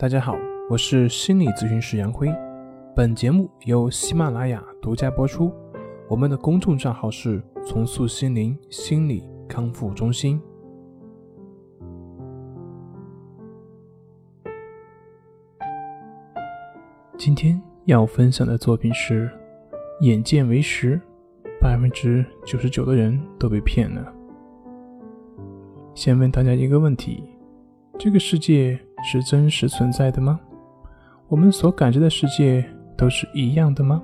[0.00, 0.38] 大家好，
[0.70, 2.32] 我是心理咨询师杨辉。
[2.94, 5.52] 本节目由喜马拉雅独家播出。
[6.06, 10.40] 我们的公众账号是“重塑心灵心理康复中心”。
[17.18, 19.28] 今天要分享的作品是：
[20.02, 21.00] 眼见为实，
[21.60, 24.14] 百分之九十九的人都被骗了。
[25.92, 27.24] 先问大家一个问题：
[27.98, 30.38] 这个世界是真实存在的吗？
[31.28, 32.64] 我们所感知的世界
[32.96, 34.02] 都是一样的吗？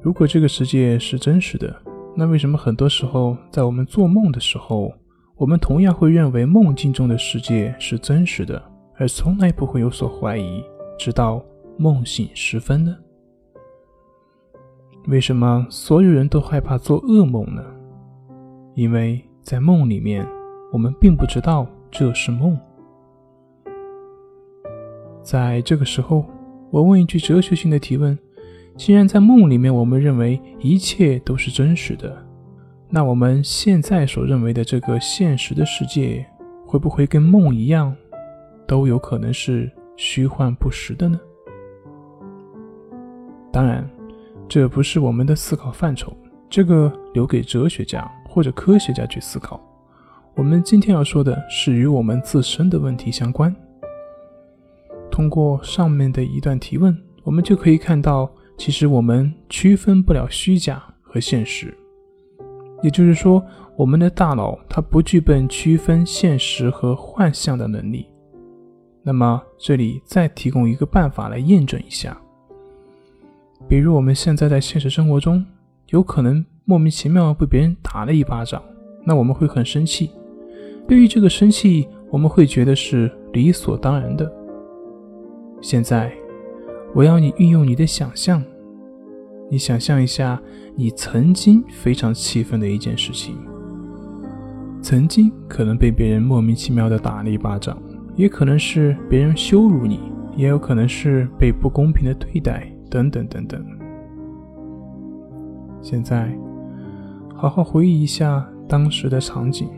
[0.00, 1.74] 如果这个世界是真实的，
[2.16, 4.92] 那为什么很多时候在我们做梦的时候，
[5.36, 8.62] 我们同样会认为梦境中的世界是真实的，
[8.96, 10.62] 而从来不会有所怀疑，
[10.98, 11.44] 直到
[11.78, 12.96] 梦醒时分呢？
[15.08, 17.64] 为什么所有人都害怕做噩梦呢？
[18.74, 19.22] 因为。
[19.44, 20.26] 在梦里面，
[20.72, 22.58] 我们并不知道这是梦。
[25.24, 26.24] 在这个时候，
[26.70, 28.16] 我问一句哲学性的提问：
[28.76, 32.16] 既然在梦里面我们认为一切都是真实的，
[32.90, 36.24] 那我们现在所认为的这个现实的世界，
[36.66, 37.96] 会不会跟梦一样，
[38.68, 41.18] 都有可能是虚幻不实的呢？
[43.50, 43.88] 当然，
[44.46, 46.14] 这不是我们的思考范畴，
[46.50, 48.08] 这个留给哲学家。
[48.26, 49.60] 或者科学家去思考，
[50.34, 53.54] 我们今天要说的是与我们自身的问题相关。
[55.14, 61.72] 通过上面的一段提问，我们就可以看到，其实我们区分不了虚假和现实，
[62.82, 63.40] 也就是说，
[63.76, 68.08] 我们的大脑它不具备区分现实和幻象的能力。
[69.04, 72.20] 那么，这里再提供一个办法来验证一下，
[73.68, 75.46] 比如我们现在在现实生活中，
[75.90, 76.44] 有可能。
[76.64, 78.60] 莫名其妙被别人打了一巴掌，
[79.04, 80.10] 那我们会很生气。
[80.88, 84.43] 对于这个生气，我们会觉得是理所当然的。
[85.64, 86.12] 现在，
[86.94, 88.44] 我要你运用你的想象，
[89.50, 90.38] 你想象一下，
[90.76, 93.34] 你曾经非常气愤的一件事情，
[94.82, 97.82] 曾经可能被别人莫名其妙的打了一巴掌，
[98.14, 100.00] 也可能是别人羞辱你，
[100.36, 103.64] 也有可能是被不公平的对待，等等等等。
[105.80, 106.30] 现在。
[107.34, 109.68] 好好回忆一下当时的场景，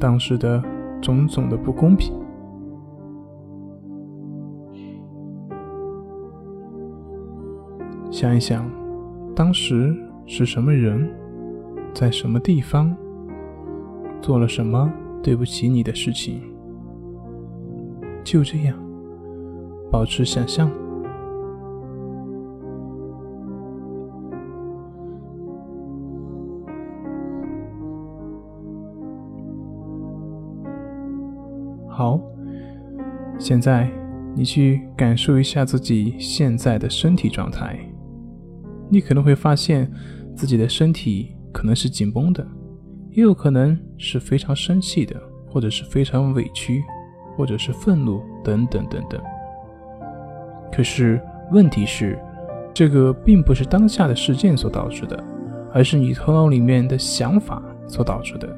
[0.00, 0.60] 当时的
[1.02, 2.12] 种种的不公平。
[8.10, 8.68] 想一想，
[9.36, 11.08] 当时是什么人，
[11.94, 12.94] 在什么地方，
[14.20, 16.42] 做了什么对不起你的事情。
[18.24, 18.76] 就这样，
[19.90, 20.70] 保持想象。
[31.88, 32.20] 好，
[33.38, 33.88] 现在
[34.34, 37.78] 你去感受一下自己现在的身体状态。
[38.90, 39.90] 你可能会发现
[40.34, 42.46] 自己的身体可能是紧绷的，
[43.12, 45.14] 也有可能是非常生气的，
[45.48, 46.82] 或者是非常委屈，
[47.36, 49.20] 或者是愤怒等等等等。
[50.72, 51.20] 可是
[51.52, 52.18] 问题是，
[52.74, 55.22] 这个并不是当下的事件所导致的，
[55.72, 58.48] 而是你头脑里面的想法所导致的。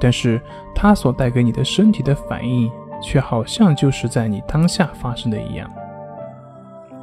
[0.00, 0.40] 但是
[0.74, 2.70] 它所带给你的身体的反应，
[3.02, 5.70] 却好像就是在你当下发生的一样。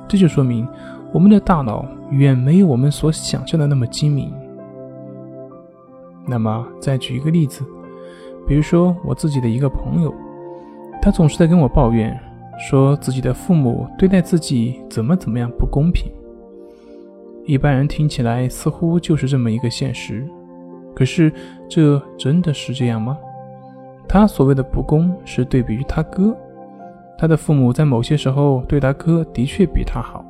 [0.08, 0.68] 这就说明
[1.12, 4.32] 我们的大脑远没有我们所想象的那么精明。
[6.28, 7.64] 那么，再举一个例子，
[8.48, 10.14] 比如说我自己的一个朋友，
[11.02, 12.16] 他总是在跟我抱怨，
[12.60, 16.12] 说自己的父母对待自己怎么怎么样不公平。
[17.46, 20.28] 一般人听起来似乎就是这么一个现实。
[20.94, 21.34] 可是，
[21.68, 23.18] 这真的是这样吗？
[24.08, 26.36] 他所谓的不公，是对比于他哥，
[27.18, 30.24] 他的父母在某些时候对他哥的确比他好，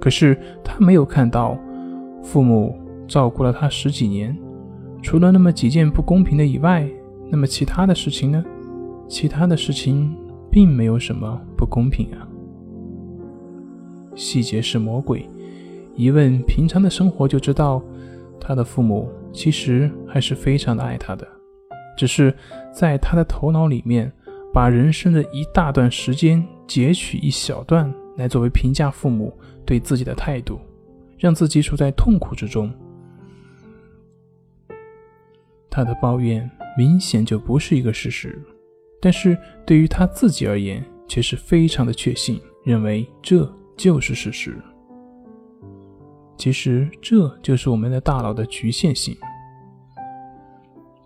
[0.00, 1.58] 可是他没有看到
[2.22, 4.36] 父母照顾了他十几年，
[5.02, 6.88] 除了那么几件不公平的以外，
[7.28, 8.44] 那么其他的事情呢？
[9.08, 10.14] 其他的事情
[10.50, 12.28] 并没有什么不公平啊。
[14.14, 15.28] 细节是魔鬼，
[15.94, 17.82] 一问平常的生活就知道，
[18.40, 19.08] 他的父母。
[19.30, 21.28] 其实还是非常的爱他的，
[21.98, 22.34] 只是
[22.72, 24.10] 在他的头脑里面，
[24.54, 29.32] 把人生的一大段时间截取一小段来作为评价父母
[29.64, 30.60] 对自己的态度，
[31.16, 32.70] 让自己处在痛苦之中。
[35.70, 38.36] 他的抱怨明显就不是一个事实，
[39.00, 44.56] 但是对于他自己而言，却是非常的确信，认为这就是事实。
[46.36, 49.16] 其实这就是我们的大脑的局限性。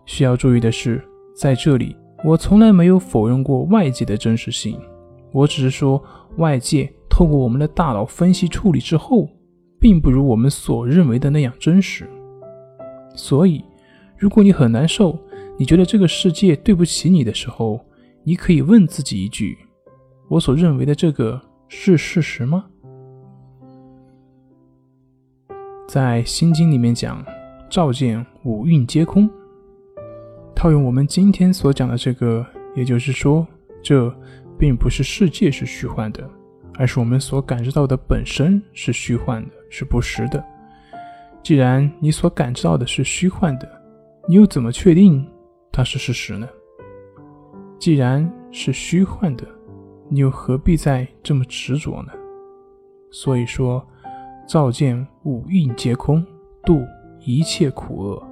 [0.07, 1.95] 需要注意的是，在这里
[2.25, 4.81] 我从来没有否认过外界的真实性，
[5.33, 6.03] 我只是说
[6.37, 9.29] 外界透过我们的大脑分析处理之后，
[9.79, 12.09] 并不如我们所认为的那样真实。
[13.15, 13.63] 所以，
[14.17, 15.19] 如果你很难受，
[15.59, 17.79] 你觉得这个世界对不起你的时候，
[18.25, 19.59] 你可以问自己一句：
[20.31, 21.39] 我所认为的这个
[21.69, 22.65] 是事实吗？
[25.87, 27.23] 在《心经》里面讲，
[27.69, 29.29] 照见五蕴皆空。
[30.57, 33.47] 套用我们今天所讲的这个，也就是说，
[33.83, 34.11] 这
[34.59, 36.27] 并不是世界是虚幻的，
[36.79, 40.45] 而是我们所感知到的本身是虚幻的，是不实的。
[41.43, 43.69] 既然你所感知到的是虚幻的，
[44.29, 45.27] 你又怎么确定
[45.71, 46.49] 它是事实呢？
[47.79, 49.47] 既然是虚幻的，
[50.09, 52.13] 你又何必再这么执着呢？
[53.11, 53.85] 所以说。
[54.45, 56.23] 照见五蕴皆空，
[56.65, 56.85] 度
[57.21, 58.23] 一切苦厄。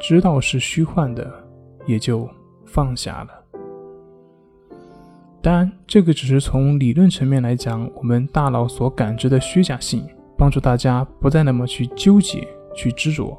[0.00, 1.32] 知道是虚幻的，
[1.86, 2.28] 也就
[2.66, 3.41] 放下了。
[5.42, 10.06] 当然，这个只是从理论层面来讲，我们大脑所感知的虚假性，
[10.38, 12.46] 帮助大家不再那么去纠结、
[12.76, 13.36] 去执着。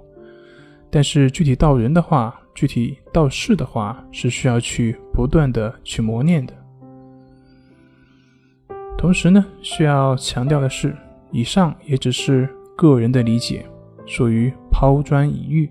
[0.91, 6.53] 但是具体到人的话，具体到事的话，是需要去不断的去磨练的。
[8.97, 10.95] 同时呢，需要强调的是。
[11.31, 13.65] 以上也只是个人的理解，
[14.05, 15.67] 属于抛砖引玉。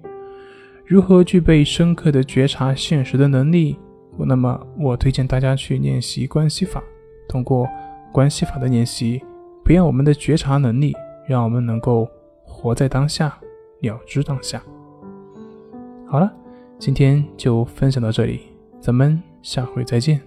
[0.85, 3.78] 如何具备深刻的觉察现实的能力？
[4.19, 6.82] 那么我推荐大家去练习关系法，
[7.29, 7.67] 通过
[8.12, 9.23] 关系法的练习，
[9.64, 10.94] 培养我们的觉察能力，
[11.26, 12.09] 让我们能够
[12.44, 13.38] 活在当下，
[13.81, 14.62] 了知当下。
[16.06, 16.31] 好了，
[16.79, 18.43] 今天就分享到这里，
[18.81, 20.20] 咱们下回再见。